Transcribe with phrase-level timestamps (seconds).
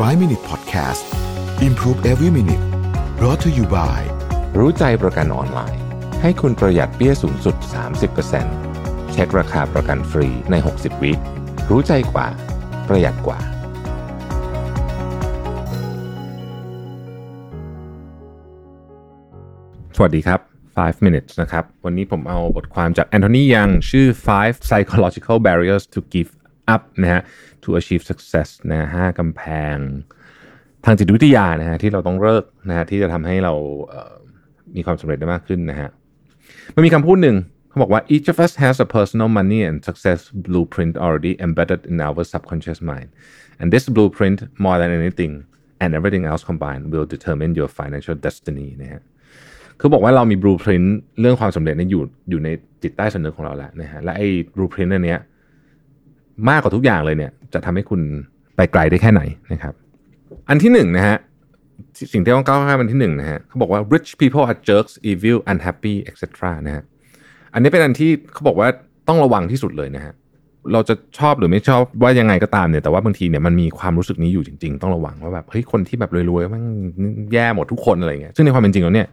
[0.00, 1.04] 5 Minute Podcast
[1.62, 2.64] Improve Every Minute
[3.18, 4.00] brought to you by
[4.58, 5.82] รู้ใจประกันออนไลน์
[6.22, 7.56] ให้คุณประหยัดเปี้ยสูงสุด
[8.34, 11.12] 30%เช็คราคาประกันฟรีใน 60 วิ
[11.70, 12.26] รู้ใจกว่า
[12.88, 13.38] ประหยัดกว่า
[19.96, 20.40] สวัสดีครับ
[20.76, 24.06] 5 minutes นะครับ วันนี้ผมเอาบทความจากแอนโทนียังชื่อ
[24.38, 26.30] 5 psychological barriers to give
[26.74, 27.22] up นะฮะ
[27.64, 29.42] to achieve success นะห้ากำแพ
[29.74, 29.76] ง
[30.84, 33.54] ทางจิตวิทยานะฮะที่เราต้องเลิกนะฮะที่จะทำให้เรา
[34.76, 35.90] มีความสำเร็จได้มากขึ้นนะฮะ
[36.74, 37.36] มันมีคำพูดหนึ่ง
[37.68, 42.80] เขาบอกว่า each of us has a personal money and success blueprint already embedded in our subconscious
[42.90, 43.08] mind
[43.60, 45.34] and this blueprint more than anything
[45.82, 49.02] and everything else combined will determine your financial destiny นะฮะ
[49.80, 50.88] คือบอกว่าเรามี blueprint
[51.20, 52.48] เรื่องความสำเร็จเนี่ยอยู่อยู่ใน
[52.82, 55.20] จิตใต้สำนึกของเราแล้วนะฮะและไอ้ blueprint อันเนี้ย
[56.48, 58.00] มากกว่าทุกอย่างเลยเนี่ย จะทำให้คุณ
[58.56, 59.74] ไปไกลได้แค่ไหนนะครับ
[60.48, 61.16] อันที่หนึ่งนะฮะ
[62.12, 66.22] สิ่งที่ต้องก้าวข้ามอันที่หนึ่งนะฮะเขาบอกว่า rich people are jerks evil unhappy etc
[66.66, 66.82] นะฮะ
[67.54, 68.68] อันนี้เป็นอันที่เขาบอกว่า
[69.08, 70.14] ต้องระวังที่สุดเลยนะฮะ
[70.72, 76.62] เราจะชอบหรือไม่ชอบว่ายังไงก็ตามเนี่ยแต่ว่าบางทีเนี่ยมันมีความรู้สึกนี้อยู่จริง ๆ ต้องระวังว่าแบบเฮ้ยคนที่แบบรวยๆมัน
[77.32, 79.08] แย่หมดทุกคนอะไรเงี้ยซึ่งในความเป็นจริงแล้วเนี่ย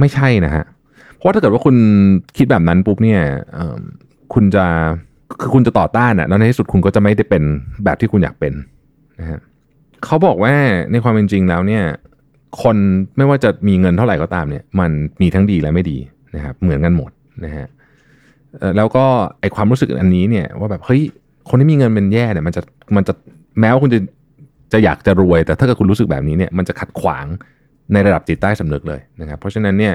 [0.00, 0.64] ไม่ใช่นะฮะ
[1.14, 1.76] เพราะว่าถ้าเกิดว่าคุณ
[2.36, 3.20] คิดแบบนั้นปุ๊บเนี่ย
[4.34, 4.66] คุณจะ
[5.40, 7.42] คือคุณจะต่อต้านอะแล้วในที่สุดคุณก็จะไม่ได้เป็น
[7.84, 8.52] แบบที่คุณอยากเป็น
[9.20, 9.40] นะฮะ
[10.04, 10.54] เขาบอกว่า
[10.92, 11.82] ในความเป็นจริงแล้วเนี่ย
[12.62, 12.76] คน
[13.16, 14.90] ไม่ว่าจะมีเงินเท่าไหร่ก็ตามเนี่ย มัน
[15.22, 15.98] มีทั้งดีและไม่ดี
[16.34, 17.10] นะครับ เหมือนกันหมด
[17.44, 17.66] นะฮะ
[18.76, 19.04] แล้วก็
[19.40, 21.02] ไอความรู้สึกอันนี้เนี่ย ว่าแบบเฮ้ย
[21.48, 22.62] คนที่มีเงินเป็นแย่เนี่ย มันจะ
[22.96, 23.12] มันจะ
[23.60, 24.00] แม้ว่าคุณจะ
[24.72, 27.26] จะอยากจะรวย แต่ถ้าเกิดคุณรู้สึกแบบนี้เนี่ยมันจะขัดขวาง
[27.92, 29.94] ในระดับจิตใต้สำนึกเลยนะครับ เพราะฉะนั้นเนี่ย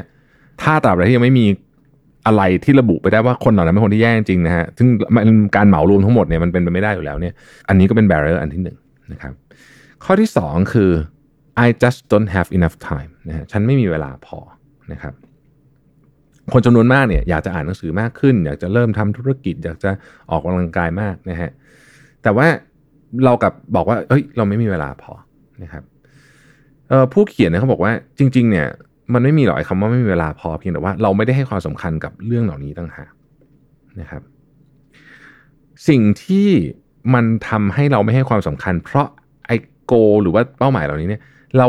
[0.61, 1.45] ถ้าตราบใดที่ยังไม่มี
[2.27, 7.33] อะไรที่ระบุไปได้ว่าคนเหล่านั้นเป็นคนที่แย่จริงนะฮะ ซึ่งมันการเหมารวมทั้งหมดเนี่ยมันเป็นไปไม่ได้อยู่แล้วเนี่ย
[7.67, 8.77] อันนี้ก็เป็น barrier อันที่หนึ่ง
[9.11, 9.33] นะครับ
[10.03, 10.91] ข้อที่สองคือ
[11.65, 14.39] I just don't have enough time นะฮะ ฉันไม่มีเวลาพอ
[14.91, 15.13] นะครับ
[16.53, 19.91] คนจำนวนมากเนี่ยอยากจะอ่านหนังสือมากขึ้น อยากจะเริ่มทำธุรกิจ อยากจะ
[20.31, 21.49] ออกกำลังกายมากนะฮะ
[22.23, 22.47] แต่ว่า
[23.25, 25.13] เรากับบอกว่า เฮ้ย เราไม่มีเวลาพอ
[25.63, 25.83] นะครับ
[27.13, 28.67] ผู้เขียนเนี่ยเขาบอกว่าจริง ๆ เนี่ย
[29.13, 33.11] มันไม่มีหรอกคำว่าไม่มีเวลาพอเพียงแต่ว่าเราไม่ได้ให้ความสำคัญกับเรื่องเหล่านี้ต่างหาก
[33.99, 34.21] นะครับ
[35.87, 36.49] สิ่งที่
[37.13, 39.07] มันทำให้เราไม่ให้ความสำคัญ เพราะ
[39.47, 39.55] ไอ้
[39.85, 41.21] โก หรือว่าเป้าหมายเหล่านี้เนี่ย
[41.57, 41.67] เรา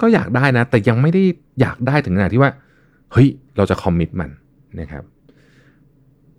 [0.00, 1.22] ก็อยากได้นะ แต่ยังไม่ได้
[1.60, 2.50] อยากได้ถึงขนาดที่ว่า
[3.12, 4.30] เฮ้ยเราจะคอมมิตมัน
[4.80, 5.04] นะครับ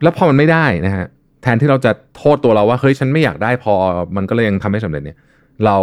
[0.04, 1.06] แล้วพอมันไม่ได้นะฮะ
[1.42, 3.74] แทนที่เราจะโทษตัวเราว่าเฮ้ยฉันไม่อยากได้พอ
[4.16, 5.18] มันก็เลยยังทำไม่สำเร็จเนี่ย
[5.66, 5.78] เรา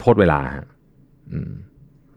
[0.00, 0.66] โทษเวลาฮะ
[1.32, 1.52] อืม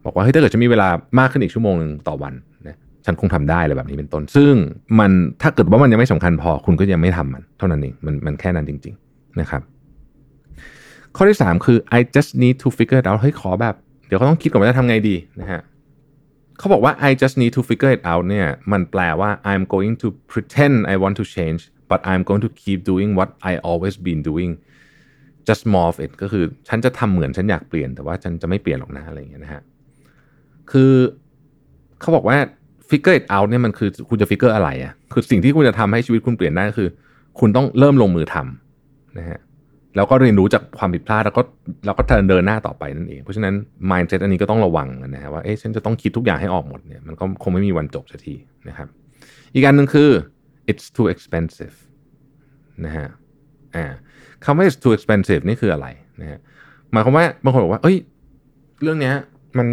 [0.06, 0.88] บอกว่าเฮ้ยถ้าเกิดจะมีเวลา
[1.20, 2.34] มากขึ้นอีกชั่วโมงหนึ่งต่อวัน
[2.68, 4.54] นะฉันคงทำได้อะไรแบบนี้เป็นต้น ซึ่ง
[5.00, 5.12] มัน
[5.42, 9.62] ถ้าเกิดว่ามันยังไม่สำคัญพอคุณก็ยังไม่ทำมัน เท่านั้นเองมันมันแค่นั้นจริง ๆนะครับ
[11.16, 13.76] ข้อที่ 3 คือ I just need to figure it out เฮ้ยขอแบบ
[14.08, 15.62] เดี๋ยวเขาต้องคิดก่อนว่าจะทำไงดีนะฮะ
[16.58, 21.26] เขาบอกว่า I just need to figure it out เนี่ยมันแปลว่า I'm going to pretend I want to
[21.36, 21.62] change
[21.92, 24.52] but I'm going to keep doing what I always been doing
[25.48, 29.62] just more of it ก็คือฉันจะทำเหมือนฉันอยากเปลี่ยนแต่ว่าฉันจะไม่เปลี่ยนหรอกนะอะไรอย่างเงี้ยนะฮะ
[30.72, 30.92] คือ
[32.02, 32.38] เขาบอกว่า
[32.90, 36.90] figure it out เนี่ยมันคือคุณจะ figure อะไรอะคือสิ่งที่คุณจะทำให้ชีวิตคุณเปลี่ยนได้ก็คือ
[37.40, 39.40] คุณต้องเริ่มลงมือทำนะฮะ
[39.96, 41.42] แล้วก็เรียนรู้จากความผิดพลาดแล้วก็
[41.86, 43.54] เราก็เดินหน้าต่อไปนั่นเองเพราะฉะนั้น
[43.92, 48.36] mindset อันนี้ก็ต้องระวังนะฮะว่าเอ๊ะฉันจะต้องคิดทุกอย่างให้ออกหมดเนี่ยมันก็คงไม่มีวันจบสักที
[48.70, 48.88] นะครับ
[49.54, 50.10] อีกอันหนึ่งคือ
[50.72, 51.76] it's too expensive
[52.86, 53.08] นะฮะ
[53.76, 53.86] อ่า
[54.44, 55.88] คำว่า it's too expensive นี่คืออะไร
[56.22, 56.40] นะฮะ
[56.92, 57.98] หมายความว่าบางคนบอกว่า เอ้ย
[58.82, 59.16] เรื่องเนี้ย
[59.58, 59.68] มัน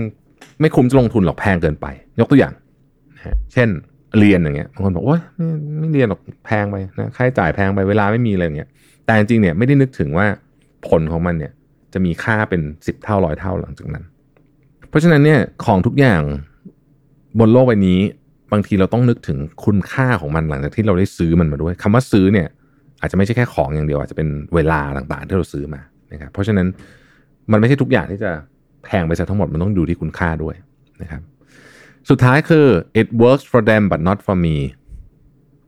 [0.60, 1.86] ไม่คุ้มจะลงทุนหรอกแพงเกินไป
[2.20, 2.54] ยกตัวอย่าง
[3.16, 3.68] นะเช่น
[4.18, 5.46] เรียนอย่างเงี้ยบางคนบอกว่าไม่
[5.80, 8.68] ไม่เรียนหรอกแพงไปนะค่าใช้จ่ายแพงไปเวลาไม่มีอะไรอย่างเงี้ย
[9.06, 10.26] แต่จริงเนี่ยไม่ได้นึกถึงว่า
[10.88, 11.52] ผลของมันเนี่ย
[11.92, 14.04] จะมีค่าเป็นสิบเท่าร้อยเท่าหลังจากนั้น
[14.88, 16.22] เพราะฉะนั้นเนี่ยของทุกอย่าง
[17.40, 18.00] บนโลกใบนี้
[18.52, 22.48] บางทีเราต้องนึกถึงคุณค่าของมันหลังจากที่เราได้ซื้อมันมาด้วยคำว่าซื้อเนี่ย
[23.00, 25.80] อาจจะไม่ใช่แค่ของอย่างเดียวอาจจะเป็นเวลาต่างๆ ที่เราซื้อมา
[26.12, 26.66] นะครับเพราะฉะนั้น
[27.52, 28.30] มันไม่ใช่ทุกอย่างที่จะ
[28.86, 30.54] แพงไปซะทั้งหมดมันต้องดูที่คุณค่าด้วย
[31.02, 31.22] นะครับ
[32.10, 32.66] สุดท้ายคือ
[33.00, 34.56] it works for them but not for me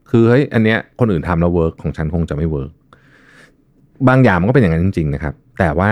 [0.09, 2.71] คือเฮ้ยอันเนี้ยคนอื่นทำแล้ว work ของฉันคงจะไม่ work
[4.07, 5.91] บางอย่างมันก็เป็นอย่างนั้นจริง ๆ นะครับ แต่ว่า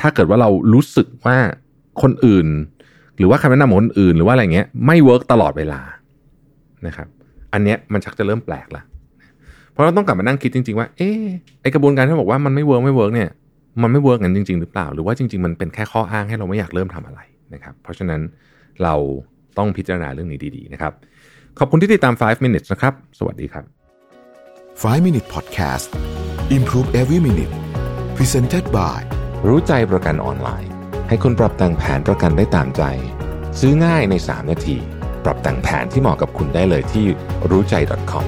[0.00, 1.36] ถ้าเกิดว่าเรารู้สึกว่า
[2.02, 2.46] คนอื่น
[3.18, 5.80] หรือว่าคำแนะนำของคนอื่น หรือว่าอะไรเงี้ยไม่ work ตลอดเวลา
[6.86, 7.08] นะครับ
[7.52, 8.82] อันเนี้ยมันชักจะเริ่มแปลกละ
[9.70, 11.10] เพราะเราต้องกลับมานั่งคิดจริง ๆ ว่า เอ๊
[11.60, 13.30] ไอกระบวนการที่บอกว่ามันไม่ work ไม่ work เนี่ย
[13.82, 17.20] มันไม่เวิร์กกันจริง ๆ หรือเปล่า หรือว่าจริง ๆ มันเป็นแค่ข้ออ้างให้เราไม่อยากเริ่มทำอะไร
[17.54, 18.20] นะครับ เพราะฉะนั้น
[18.82, 18.94] เรา
[19.58, 20.92] ต้องพิจารณาเรื่องนี้ดีๆนะครับ
[21.58, 23.64] ขอบคุณที่ติดตาม 5 minutes นะครับ สวัสดีครับ
[24.82, 25.86] 5 Minute Podcast
[26.56, 27.54] Improve Every Minute
[28.16, 29.00] Presented by
[29.46, 30.70] รู้ใจประกันออนไลน์
[31.08, 32.82] ให้คุณปรับแต่งแผนประกันได้ตามใจ
[33.60, 34.76] ซื้อง่ายใน 3 นาที
[35.24, 37.04] ปรับแต่งแผนที่เหมาะกับคุณได้เลยที่
[37.50, 37.74] รู้ใจ
[38.12, 38.26] .com